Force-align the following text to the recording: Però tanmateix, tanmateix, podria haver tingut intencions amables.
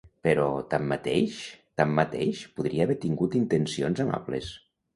Però 0.27 0.45
tanmateix, 0.71 1.35
tanmateix, 1.83 2.41
podria 2.57 2.89
haver 2.89 2.99
tingut 3.07 3.39
intencions 3.43 4.05
amables. 4.09 4.53